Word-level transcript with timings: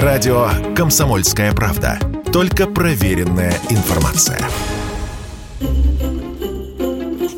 Радио 0.00 0.48
«Комсомольская 0.74 1.52
правда». 1.52 1.98
Только 2.32 2.66
проверенная 2.66 3.52
информация. 3.68 4.40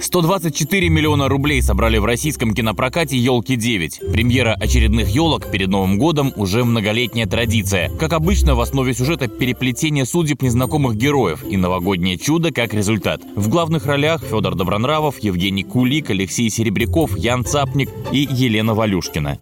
124 0.00 0.88
миллиона 0.88 1.28
рублей 1.28 1.60
собрали 1.62 1.98
в 1.98 2.04
российском 2.04 2.54
кинопрокате 2.54 3.16
«Елки-9». 3.16 4.12
Премьера 4.12 4.52
очередных 4.52 5.08
елок 5.08 5.50
перед 5.50 5.66
Новым 5.66 5.98
годом 5.98 6.32
уже 6.36 6.62
многолетняя 6.62 7.26
традиция. 7.26 7.88
Как 7.98 8.12
обычно, 8.12 8.54
в 8.54 8.60
основе 8.60 8.94
сюжета 8.94 9.26
переплетение 9.26 10.06
судеб 10.06 10.40
незнакомых 10.40 10.94
героев 10.94 11.42
и 11.42 11.56
новогоднее 11.56 12.18
чудо 12.18 12.52
как 12.52 12.72
результат. 12.72 13.20
В 13.34 13.48
главных 13.48 13.86
ролях 13.86 14.22
Федор 14.22 14.54
Добронравов, 14.54 15.18
Евгений 15.18 15.64
Кулик, 15.64 16.10
Алексей 16.10 16.48
Серебряков, 16.50 17.18
Ян 17.18 17.44
Цапник 17.44 17.90
и 18.12 18.28
Елена 18.30 18.74
Валюшкина. 18.74 19.40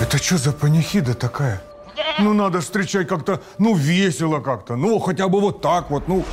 Это 0.00 0.18
что 0.18 0.38
за 0.38 0.50
панихида 0.50 1.14
такая? 1.14 1.62
Ну, 2.22 2.34
надо 2.34 2.60
встречать 2.60 3.08
как-то, 3.08 3.40
ну, 3.58 3.74
весело 3.74 4.40
как-то. 4.40 4.76
Ну, 4.76 4.98
хотя 4.98 5.28
бы 5.28 5.40
вот 5.40 5.60
так 5.60 5.90
вот, 5.90 6.08
ну... 6.08 6.24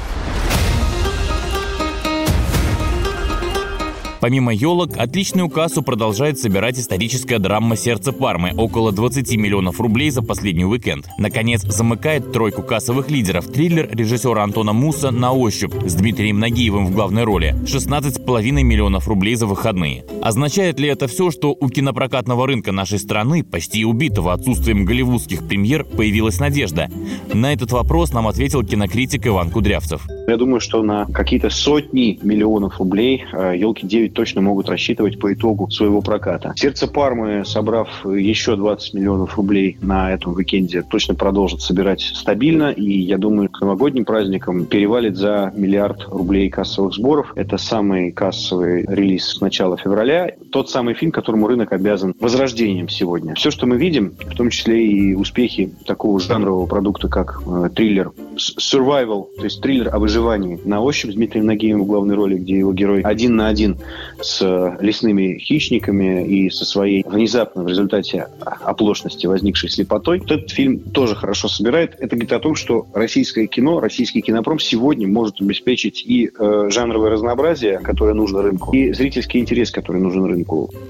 Помимо 4.20 4.54
елок, 4.54 4.98
отличную 4.98 5.50
кассу 5.50 5.84
продолжает 5.84 6.40
собирать 6.40 6.80
историческая 6.80 7.40
драма 7.40 7.76
«Сердце 7.76 8.12
Пармы»– 8.12 8.54
около 8.58 8.92
20 8.92 9.36
миллионов 9.38 9.80
рублей 9.80 10.10
за 10.10 10.22
последний 10.22 10.66
уикенд. 10.66 11.08
Наконец, 11.18 11.62
замыкает 11.62 12.32
тройку 12.32 12.64
кассовых 12.64 13.12
лидеров 13.12 13.48
триллер 13.48 13.90
режиссера 13.92 14.44
Антона 14.44 14.74
Муса 14.74 15.12
«На 15.12 15.32
ощупь» 15.34 15.74
с 15.86 15.94
Дмитрием 15.94 16.40
Нагиевым 16.40 16.88
в 16.88 16.92
главной 16.92 17.24
роли– 17.24 17.56
16,5 17.64 18.42
миллионов 18.64 19.08
рублей 19.08 19.36
за 19.36 19.46
выходные. 19.46 20.04
Означает 20.22 20.80
ли 20.80 20.90
это 20.90 21.08
все, 21.08 21.30
что 21.32 21.56
у 21.60 21.70
кинопрокатного 21.70 22.48
рынка 22.48 22.72
нашей 22.72 23.00
страны, 23.00 23.44
почти 23.44 23.86
убитого 23.86 24.34
отсутствием 24.34 24.86
голливудских 24.86 25.48
премьер, 25.48 25.84
появилась 25.84 26.40
надежда? 26.40 26.90
На 27.34 27.54
этот 27.54 27.72
вопрос 27.72 28.12
нам 28.14 28.28
ответил 28.28 28.64
кинокритик 28.64 29.28
Иван 29.28 29.52
Кудрявцев. 29.52 30.08
Я 30.28 30.36
думаю, 30.36 30.60
что 30.60 30.84
на 30.84 31.06
какие-то 31.06 31.50
сотни 31.50 32.20
миллионов 32.22 32.80
рублей 32.80 33.24
«Елки-9» 33.32 34.10
точно 34.10 34.42
могут 34.42 34.68
рассчитывать 34.68 35.20
по 35.20 35.34
итогу 35.34 35.72
своего 35.72 36.02
проката. 36.02 36.52
«Сердце 36.58 36.90
Пармы», 36.90 37.46
собрав 37.46 38.06
еще 38.06 38.58
20 38.58 38.94
миллионов 38.94 39.38
рублей 39.38 39.78
на 39.82 40.12
этом 40.12 40.34
уикенде, 40.34 40.82
точно 40.82 41.16
продолжит 41.16 41.62
собирать 41.62 42.02
стабильно. 42.02 42.72
И 42.72 43.00
я 43.00 43.18
думаю, 43.18 43.48
к 43.48 43.62
новогодним 43.62 44.04
праздникам 44.04 44.66
перевалит 44.66 45.16
за 45.16 45.54
миллиард 45.56 46.06
рублей 46.10 46.50
кассовых 46.50 46.94
сборов. 46.94 47.32
Это 47.38 47.58
самый 47.58 48.12
кассовый 48.12 48.86
релиз 48.86 49.30
с 49.30 49.40
начала 49.40 49.78
февраля. 49.78 50.32
Тот 50.52 50.70
самый 50.70 50.94
фильм, 50.94 51.12
которому 51.12 51.48
рынок 51.48 51.72
обязан 51.72 52.14
возрождением 52.20 52.90
сегодня. 52.90 53.36
Все, 53.36 53.52
что 53.52 53.66
мы 53.66 53.78
видим, 53.78 54.16
в 54.20 54.36
том 54.36 54.50
числе 54.50 54.86
и 54.86 55.14
успехи 55.14 55.72
такого 55.86 56.20
жанрового 56.20 56.66
продукта, 56.66 57.08
как 57.08 57.42
э, 57.46 57.70
триллер 57.76 58.12
survival, 58.36 59.28
то 59.38 59.44
есть 59.44 59.62
триллер 59.62 59.94
о 59.94 60.00
выживании 60.00 60.60
на 60.64 60.82
ощупь 60.82 61.12
с 61.12 61.16
Дмитрием 61.16 61.46
Нагиевым 61.46 61.84
в 61.84 61.88
главной 61.88 62.16
роли, 62.16 62.36
где 62.36 62.58
его 62.60 62.74
герой 62.74 63.02
один 63.02 63.36
на 63.36 63.48
один 63.48 63.78
с 64.22 64.42
э, 64.42 64.78
лесными 64.80 65.38
хищниками 65.38 66.26
и 66.28 66.50
со 66.50 66.66
своей 66.66 67.04
внезапно 67.06 67.64
в 67.64 67.68
результате 67.68 68.28
оплошности 68.40 69.28
возникшей 69.28 69.70
слепотой. 69.70 70.20
Вот 70.20 70.32
этот 70.32 70.52
фильм 70.52 70.80
тоже 70.80 71.16
хорошо 71.16 71.48
собирает. 71.48 71.96
Это 72.00 72.16
говорит 72.16 72.34
о 72.34 72.40
том, 72.40 72.56
что 72.56 72.88
российское 72.94 73.48
кино, 73.48 73.80
российский 73.80 74.22
кинопром 74.22 74.60
сегодня 74.60 75.08
может 75.08 75.42
обеспечить 75.42 76.04
и 76.06 76.30
э, 76.30 76.68
жанровое 76.70 77.10
разнообразие, 77.10 77.80
которое 77.80 78.14
нужно 78.14 78.42
рынку, 78.42 78.74
и 78.76 78.94
зрительский 78.94 79.40
интерес, 79.40 79.72
который 79.72 80.02
нужен 80.02 80.26
рынку. 80.26 80.37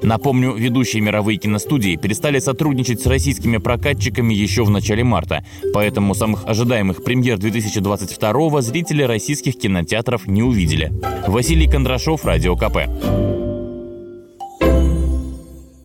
Напомню, 0.01 0.53
ведущие 0.53 1.01
мировые 1.01 1.37
киностудии 1.37 1.95
перестали 1.95 2.39
сотрудничать 2.39 3.01
с 3.01 3.05
российскими 3.05 3.57
прокатчиками 3.57 4.33
еще 4.33 4.63
в 4.63 4.69
начале 4.69 5.03
марта, 5.03 5.45
поэтому 5.73 6.15
самых 6.15 6.47
ожидаемых 6.47 7.03
премьер 7.03 7.37
2022 7.37 8.61
зрители 8.61 9.03
российских 9.03 9.57
кинотеатров 9.57 10.27
не 10.27 10.43
увидели. 10.43 10.91
Василий 11.27 11.67
Кондрашов, 11.67 12.25
Радио 12.25 12.55
КП. 12.55 13.36